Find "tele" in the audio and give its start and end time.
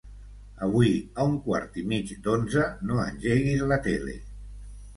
3.91-4.21